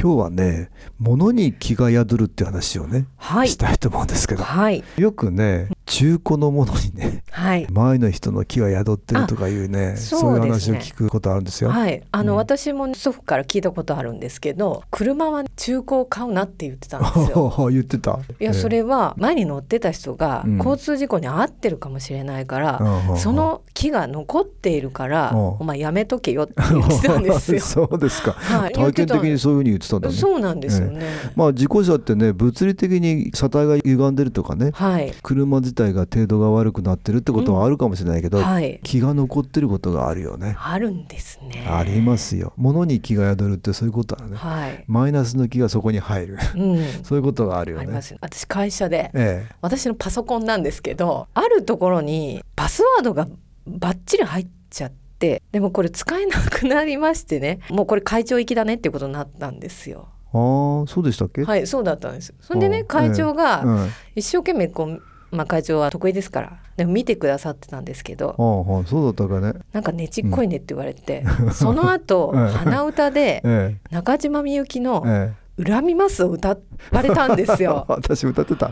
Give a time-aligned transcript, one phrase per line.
[0.00, 0.70] 今日はね
[1.00, 11.70] 物に気が宿るって話をね、はい、したいと思うんですけど、はい、よくね中古のものにね、はい、前の人の気が宿ってるとかいうねそういう話を聞くことあるんですよ。
[11.70, 12.02] はい。
[12.10, 17.52] あの、うん、私も祖父から聞いたことあるんですけど車は中古を買うなって言ってたんですよ。
[17.70, 18.18] 言ってた。
[18.40, 22.78] いや、それは前に乗ってた人が交通事故に遭ってるかもしれないから、
[23.10, 27.60] うん、その木が残っているから、お前やめとけよって言ってたんですよ。
[27.88, 30.08] そうですか、はい、体験的にそういうふうに言ってたんだ。
[30.08, 30.14] ね。
[30.14, 30.98] そうなんですよね。
[31.02, 40.56] えまあ事故車ってね物理的に車体が歪んでるとかね、はい、車自体が程度が悪くなってるってことはあるかもしれないけど、うんはい、気が残ってることがあるよね。
[40.58, 41.66] あるんですね。
[41.68, 42.52] ありますよ。
[42.56, 44.36] 物に気が宿るってそういうことだね。
[44.36, 48.00] はい、マイナスの気がそこに入る、うん、 そういうことがあるよね。
[48.20, 53.28] 私会社で、ええ、私のパソコンなんですけどあるところにパスワードが
[53.66, 55.42] バッチリ入っちゃって。
[55.50, 60.06] でもこれ使えなくなりましてねもうこれ会長行きだねっていうことになったんですよ。
[60.32, 61.42] ああそうでしたっけ？
[61.42, 66.58] はいそうだったんですそれでね会長が一生懸命こう、まあ、会長は得意ですから。
[66.76, 68.30] でも見てくださってたんですけど。
[68.30, 69.52] ああそうだったかね。
[69.72, 73.42] なんかねちっこいねって言われて、うん、 その後 鼻歌で
[73.90, 75.04] 中島みゆきの
[75.64, 76.56] 「恨みますを歌
[76.92, 77.84] われたんですよ。
[77.90, 78.70] 私歌ってた。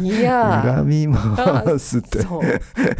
[0.00, 0.62] いや。
[0.76, 2.22] 恨みますって。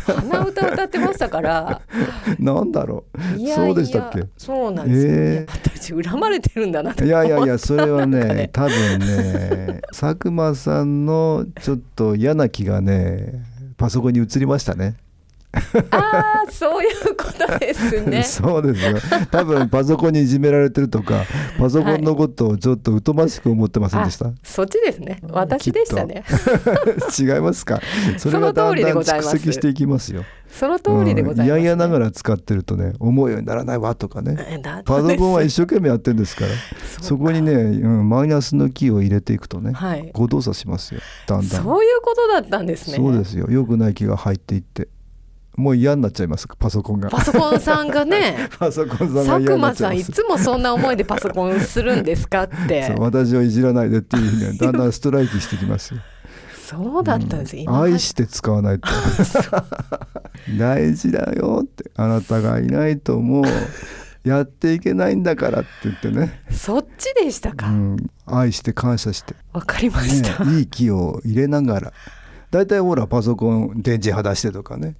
[0.04, 1.80] 鼻歌歌ってましたから。
[2.38, 3.04] なんだろ
[3.36, 3.38] う。
[3.38, 4.24] いやそうでしたっけ？
[4.36, 13.44] そうなんですよ、えー、私恨まれてるんだないやいやいやそれはねね多分ね佐久間さんのちょっと嫌な気がね
[13.76, 14.96] パソコンに移りましたね。
[15.90, 18.22] ああそういうことですね。
[18.24, 19.24] そうですよ。
[19.30, 21.24] 多分パソコンにいじめられてるとか
[21.58, 25.20] パソコンのことをちょっと疎ましく思ってませんでした、はい、そっちですね。
[25.30, 26.24] 私でしたね。
[27.18, 27.80] 違いますか？
[28.18, 30.24] それがだんだん蓄積していきますよ。
[30.48, 34.60] その通りでございます、ね、いやいやながら使ってるとね思うようにならないわとかね。
[34.84, 36.50] パソコンは一生懸命やってるんですから。
[37.00, 41.00] そこにね、うん、マイナスのキーを入れていくとね、はい、こう動作しますよ。
[41.26, 41.64] だんだん。
[41.64, 42.96] そういうことだったんですね。
[42.96, 43.48] そうですよ。
[43.50, 44.88] 良くない気が入っていって
[45.56, 47.10] もう嫌になっちゃいますパソコンが。
[47.10, 48.48] パソコンさんがね。
[48.58, 52.94] パソコンさんが佐久間さんいつもそんな思いでパソコンするんですかって。
[52.98, 56.00] 私をいじらないでっていうふうにだんだんストライキしてきますよ。
[56.54, 58.88] そうだったんです、うん、愛して使わないと。
[60.56, 61.90] 大事だよって。
[61.96, 63.44] あなたがいないともう
[64.28, 66.42] やっていけないんだからって言ってね。
[66.48, 69.34] そっちでしたか、うん、愛して感謝して。
[69.52, 71.92] わかりました、ね、いい気を入れながら。
[72.50, 74.96] 大体ほらパソコン電池離してとかね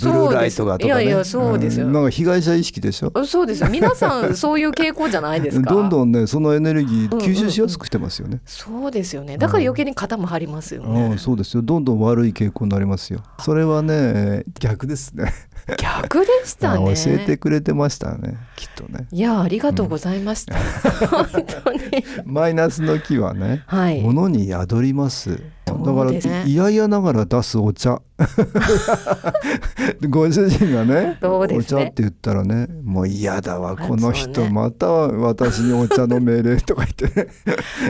[0.00, 3.12] ブルーライトがとか、ね、いやいやそうですよ、うん、なんか被害者意識でしょ？
[3.26, 3.68] そうですよ。
[3.68, 5.70] 皆さんそういう傾向じゃないですか。
[5.72, 9.36] どんどんねそのエネルギー吸収しやすくしてますよね、うんうんうん、そうですよね。
[9.38, 11.62] だから余計に肩も張りますよね、うん、そうですよ。
[11.62, 13.20] どんどん悪い傾向になりますよ。
[13.40, 15.32] それはね逆ですね。
[15.78, 16.94] 逆でしたね。
[16.96, 18.36] 教えてくれてましたね。
[18.56, 19.06] きっとね。
[19.12, 20.58] いやありがとうございました、う
[21.22, 21.80] ん、本当に。
[22.26, 25.40] マイナスの木はね、はい、物に宿ります
[25.78, 26.12] だから
[26.44, 28.00] 嫌々ながら出すお茶。
[30.08, 33.76] ご主人がね、ね、お茶って言ったらねもう嫌だわ。
[33.76, 37.28] この人また私にお茶の命令とか言って。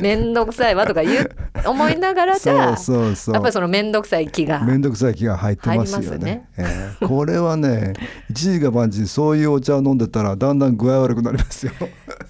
[0.01, 1.31] 面倒くさいわとか言う
[1.67, 3.35] 思いながらじゃそうそうそう。
[3.35, 4.61] やっぱりその面倒くさい気が。
[4.61, 6.19] 面倒くさい気が入ってますよね。
[6.19, 7.93] ね、えー、これはね
[8.31, 11.73] 一時が万事そういうお茶を飲んでたらだんだん具合悪くなりますよ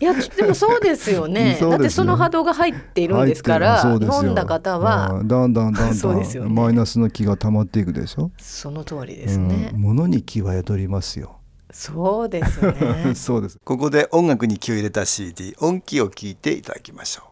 [0.03, 1.57] いやでもそうですよね。
[1.63, 8.33] だってその波動が入っているんですから飲んだ方は、うん、だんだんだんだん、ね、マイナスの気が溜まっていくでしょ？
[8.37, 11.37] その通りですね、うん、物に気は宿りますよ。
[11.71, 13.13] そうですね。
[13.15, 13.59] そうです。
[13.65, 17.32] ここで音楽に気を入れた CD 音気を聞いていただきましょう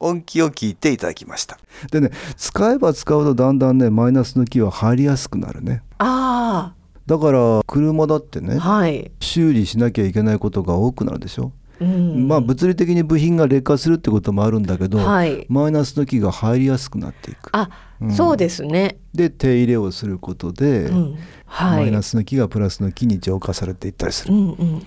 [0.00, 1.58] 音気を聞いていただきました。
[1.90, 5.82] でね使えば使うとだんだんねマイナスの気は入りやすくなるね。
[5.98, 6.74] あ。
[7.06, 9.10] だから車だってね、はい。
[9.20, 12.28] 修理しなきゃいけないことが多くなるでしょ、うん。
[12.28, 15.46] まあ物理的に部品が劣化するってこともあるんだけど、はい。
[15.48, 17.48] マイナスの気が入りやすくなっていく。
[17.52, 17.70] あ、
[18.02, 18.12] うん。
[18.12, 21.84] そうですね、で手入れをすることで、うん、はい。
[21.84, 24.82] マイナスの気がプラスの気に浄化されていったりする、うんうんうん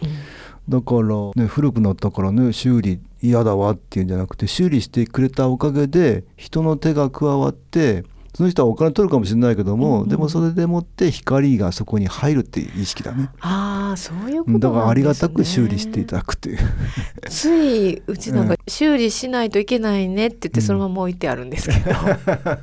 [0.72, 10.02] だから、ね、古くなったからね修理嫌だわっていうんじゃなくて修理してくれたおかげで人の手が加わってその人はお金取るかもしれないけども、うん。
[10.04, 13.30] うんでもそれでもって光がそこに入るっていう意識だね。
[13.42, 14.60] ああそういうことね。
[14.60, 16.60] だからありがたく修理していただくっていう。
[17.30, 21.92] ついうちなんか修理しないといけないねって言ってそのまま置いてあるんですけど、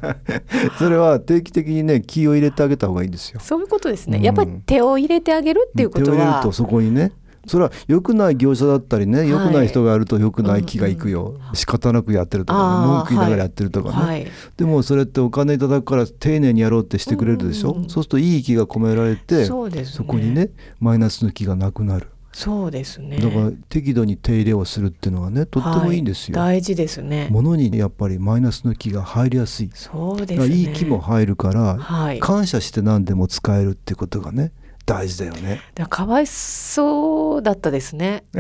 [0.79, 3.41] それは定期的にね気を入れてあげた方がいいんですよ。
[3.43, 4.25] そういうことですね、うん。
[4.25, 7.13] やっぱり手を入れてあげるっていうことは手を入れるとそこにね
[7.49, 14.27] それは良くない業者だったりね良くない人がやると良くない気がいくよ、仕方なくやってるとかね文句言いながらやってるとかね、はい。
[14.57, 17.89] でもそれってお金いただくから丁寧にやろうってしてくれるでしょ、うんうんうん。
[17.91, 19.85] そうするといい気が込められてそね。
[19.85, 20.51] そこにね
[20.81, 22.09] マイナスの気がなくなる。
[22.31, 23.17] そうですね。
[23.17, 26.59] だから適度に手入れをするっていうのはねとってもいいんですよ、はい。
[26.59, 27.27] 大事ですね。
[27.33, 30.55] 物にやっぱりマイナスの気が入りやすい、そうですね。
[30.55, 32.21] いい気も入るから、はい。
[32.21, 34.53] 感謝して何でも使えるってことがね
[34.89, 35.61] 大事だよね。
[35.75, 38.25] だかわいそうだったですね。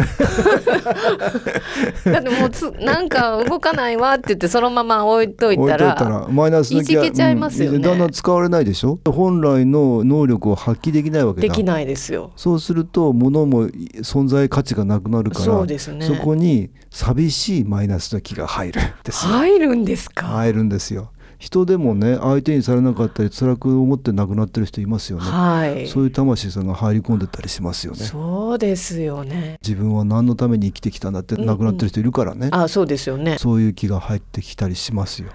[2.04, 7.76] だってもうつなんか動かないわって言ってそのまま置いといたらといたらマイナスいじけちゃいますよね。
[7.76, 8.98] うんだんだん使われないでしょ？
[9.04, 11.48] 本来の能力を発揮できないわけだ。
[11.48, 12.32] できないですよ。
[12.34, 16.06] そうすると物も存在価値がなくなるからそうですね。
[16.06, 18.80] そこに寂しいマイナスの気が入る
[19.10, 25.86] 入るんですか、入るんですよ人でもね相手にされなかったり辛く思って亡くなってる人いますよね、はい。
[25.86, 28.00] そういう魂さんが入り込んでたりしますよね。
[28.00, 29.58] そうですよね。
[29.62, 33.38] 自分は何のために生きてきたんだって亡くなってる人いるからね、あそうですよね。
[33.38, 35.28] そういう気が入ってきたりしますよ。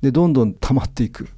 [0.00, 1.28] でどんどん溜まっていく。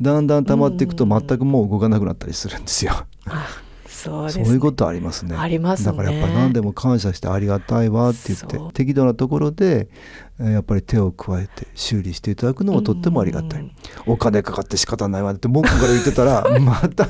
[0.00, 2.92] だんだん溜まっていくと全くもう動かなくなったりするんですよ、
[3.26, 3.48] あ
[3.86, 5.34] そうですそねういうことありますね。
[5.36, 5.86] ありますね。
[5.86, 8.72] だからやっぱり何でも感謝してありがたいわって言ってそう。
[8.72, 9.88] 適度なところで
[10.31, 13.74] えーやっぱり手を加えて修理していただくのもとってもありがたい。
[14.06, 17.08] お金かかって仕方ないわって文句から言ってたら また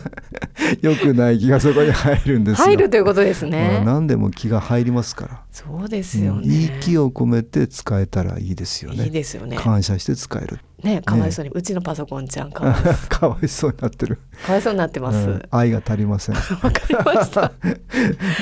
[0.81, 2.65] 良くない気がそこに入るんですよ。
[2.67, 5.43] 入るということですまあね何でも気が入りますから。
[5.51, 9.05] そうですよね、うんいい気を込めて使えたらいいですよね。
[9.05, 10.59] いいですよね感謝して使える。
[10.83, 12.75] ねかわいそうに、うちのパソコンちゃんかわ
[13.09, 14.19] かわいそうになってる。
[14.45, 16.35] かわいそうになってますわ、うん愛が足りません。
[16.41, 16.43] か
[16.89, 17.53] りました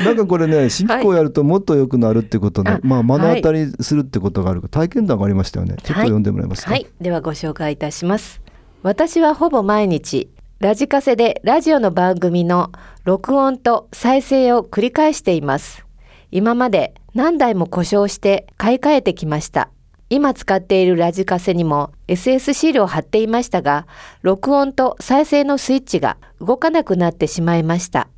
[0.05, 5.77] なんかこれね新機構やるともっと良くなるってことね、あまあ目の当たりするってことがある体験談がありましたよね。
[5.83, 6.87] ちょっと読んでもらえますか、はい。
[7.01, 8.41] ではご紹介いたします。
[8.83, 10.31] 私はほぼ毎日
[10.61, 12.71] ラジカセでラジオの番組の
[13.05, 15.87] 録音と再生を繰り返しています。
[16.31, 19.71] 今まで何台も故障して買い替えてきました。
[20.11, 23.87] 今使っているラジカセにも SS シールを貼っていましたが
[24.23, 28.09] 録音と再生のスイッチが動かなくなってしまいました。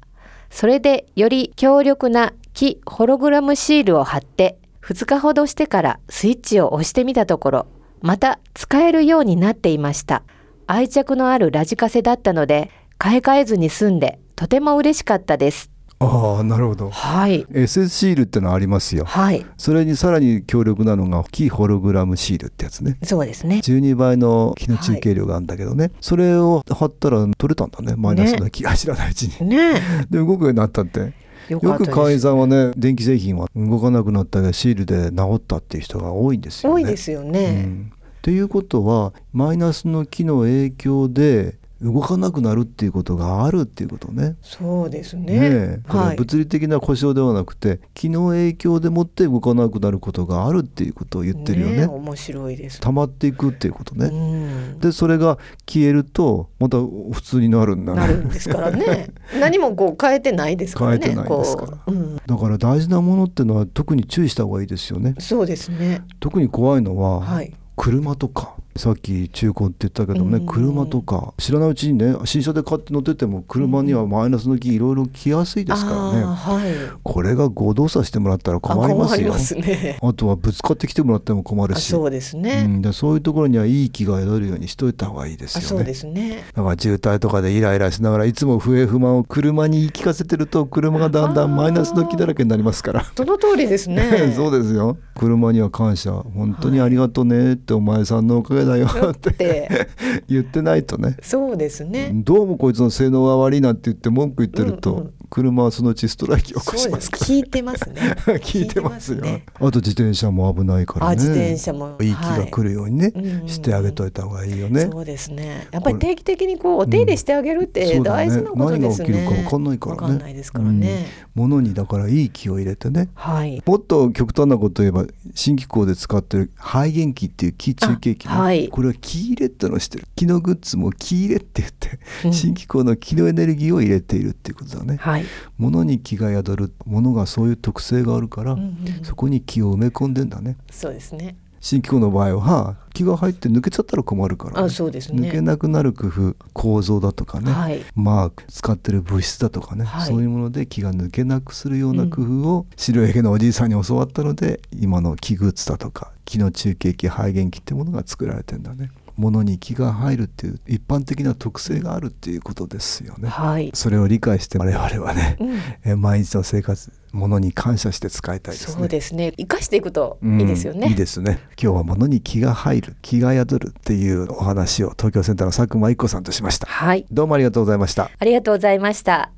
[0.51, 7.67] それでより強力な木ホログラムシールを貼って2日ほどしてからスイッチを押してみたところ
[8.01, 10.25] また使えるようになっていました。
[10.67, 15.71] 愛着のあるラジカセだったので買い替えずに済んでとても嬉しかったです。
[16.01, 16.91] ああなるほど。
[16.91, 17.45] はい。
[17.45, 19.05] SS シールってのありますよ。
[19.05, 19.47] はい。
[19.57, 22.99] それにさらに強力なのがキーホログラムシールってやつね。
[23.05, 23.61] そうですね。
[23.63, 27.95] 12倍の気の中継量があるんだけどね、それを貼ったら取れたんだね。
[27.97, 31.01] マイナスな気が知らないうちに、ねで動くようになったって。
[31.01, 36.85] えよく会員さんはね電気製品は動かなくなったがシールで治ったっていう人が多いんですよね。
[36.85, 37.93] 多いですようね、ん。
[37.95, 44.37] っていうことはマイナスの気の影響で動かなくなるっていうことがあるっていうことね。
[44.41, 45.25] そうですね。
[45.25, 45.81] ねえ。
[45.89, 51.83] これははい物理的な故障ではなくて気の影響でもって動かなくなることがあるっていうことを言ってるよね。
[51.83, 52.81] え面白いです。
[52.81, 54.07] 溜まっていくっていうことね。
[54.07, 54.79] うん。
[54.79, 58.15] でそれが消えるとまた普通になるんだなね。
[58.15, 59.09] るんですからね。
[59.41, 61.01] 何もこう変えてないですからね。
[61.03, 61.69] 変えてないですから。
[61.69, 65.15] こう、うん、だから大事なものってのは特に注意した方がいいですよね。
[65.19, 66.03] そうですね。
[66.21, 67.53] 特に怖いのは、はい。
[67.77, 77.01] 車とかさっき中古って言ったけどね、うん車とか知らないうちにね新車で買って乗ってても車にはマイナスの気いろいろ来やすいですからね、はい。
[77.03, 79.35] これが誤動作してもらったら困りますよ。
[79.35, 79.99] ね。
[80.03, 81.79] あとはぶつかってきてもらっても困るし。
[81.79, 85.67] あそうですうね、ん、でそういうところにはいい気が宿るようにしといた方がいいですよね。
[85.67, 86.45] あそうですね。
[86.55, 93.05] だから渋滞とかでイライラしながらいつも不平不満を車に言い聞かせてると車がだんだんマイナスの気だらけになりますから。
[93.17, 94.33] その通りですね。
[94.37, 94.97] そうですよ。
[95.15, 96.13] 車には感謝。
[96.35, 99.31] 本当にありがとうねって、お前さんのおかげだよっって。
[99.33, 99.89] て
[100.29, 101.17] 言ってないとね。
[101.23, 108.01] そうですね、どうもこいつの性能が悪いなって言って文句言ってると、車はそのうちストライキ起こしますから、聞いてますね。
[108.45, 111.15] 聞いてますよ、ね、あと自転車も危ないからね。
[111.15, 111.97] 自転車も。
[112.03, 115.69] いい気が来るようにね、はい、してあげといた方がいいよね、そうですね。
[115.71, 120.19] やっぱり定期的にこうお手入れしてあげるって大事なことですね,、ね何が起きるか分かんないからね。
[120.19, 130.05] ないですからね、うん、物にだからいい気を入れてね、はい、もっと極端なこと言えば新機構で使ってる肺元気っていう気中継機、ね、はい、これは気入れってのをしてる。
[130.15, 135.22] 気のグッズも気入れって言って、うん、新機構の気のエネルギーを入れているっていうことだね、はい、
[135.59, 140.57] 物に気が宿る物がそういう特性があるから、うんうん、そこに気を埋め込んでんだね。
[140.71, 141.37] そうですね。
[141.63, 158.91] 新機構の場合は気が入って抜けちゃったら困るから、ね、あそうですね、抜けなくなる工夫構造だとかね、はい、まあ使ってる物質だとかね、はい、そういうもので気が抜けなくするような工夫を、白い毛のおじいさんに教わったので今の気グッズだとか気の中継機肺元気ってものが作られてんだね。
[159.17, 163.29] 物に気が入るっていう一般的な特性があるっていうことですよね。
[163.29, 165.39] はい、それを理解して我々はね、
[165.85, 168.75] うん、毎日の生活物に感謝して使いたいですね。
[168.75, 169.33] そうですね。
[169.37, 170.81] 生かしていくといいですよね。
[170.83, 171.39] うん、いいですね。
[171.63, 176.67] 今日は物に気が入る、気が宿るっていうお話を東京センターの佐久間一子さんとしました。
[176.67, 177.07] はい。
[177.11, 178.11] どうもありがとうございました。
[178.19, 179.33] ありがとうございました。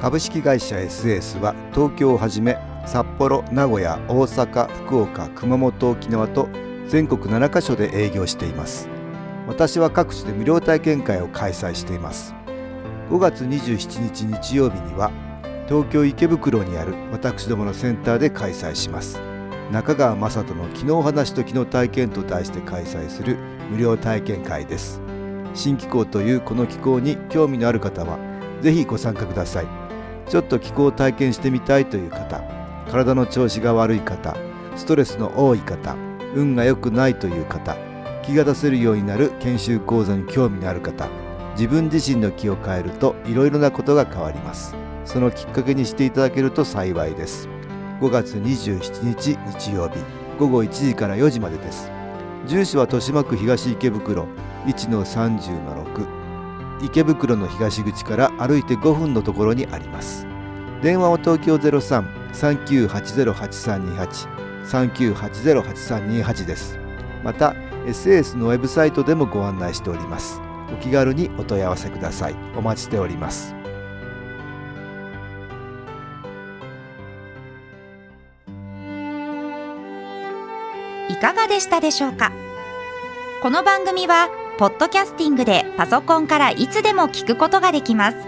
[0.00, 2.56] 株式会社 SS は東京をはじめ
[2.88, 6.48] 札幌、名古屋、大阪、福岡、熊本、沖縄と
[6.88, 8.88] 全国7カ所で営業しています。
[9.46, 12.34] 私は各地で無料体験会を開催しています。
[13.10, 15.10] 5月27日日曜日には
[15.66, 19.18] 東京池袋にある私どものセンターで開催します
[19.72, 23.36] 中川雅人の昨日話と昨日体験と題して開催する
[23.70, 25.00] 無料体験会です
[25.54, 28.18] 新気候というこの気候に興味のある方は
[28.60, 29.66] ぜひご参加ください
[30.28, 32.42] ちょっと気候を体験してみたいという方
[32.90, 34.36] 体の調子が悪い方
[34.76, 35.96] ストレスの多い方
[36.34, 37.76] 運が良くないという方
[38.22, 41.08] 気が出せるようになる研修講座に興味のある方
[41.52, 44.76] 自分自身の気を変えるといろいろなことが変わります。
[45.04, 47.48] そのきっかけにしていただけると幸いです。
[48.00, 49.96] 5月27日日曜日
[50.38, 51.90] 午後1時から4時までです。
[52.46, 54.28] 住所は豊島区東池袋
[54.66, 56.06] 1-30-6
[56.84, 60.26] 池袋の東口から歩いて5分のところにあります。
[60.82, 64.28] 電話は東京03-3980-8328
[64.64, 66.78] 3980-8328です。
[67.24, 67.54] また
[67.86, 70.40] SS のウェブサイトでもご案内しております。
[70.72, 72.36] お気軽にお問い合わせください。
[72.54, 73.54] お待ちしております。
[81.08, 82.30] いかがでしたでしょうか？
[83.42, 88.27] この番組はポッドキャスティングでパソコンからいつでも聞くことができます。